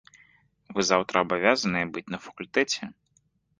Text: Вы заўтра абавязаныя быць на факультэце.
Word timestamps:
Вы 0.77 0.85
заўтра 0.91 1.15
абавязаныя 1.27 1.85
быць 1.93 2.07
на 2.17 2.23
факультэце. 2.27 2.93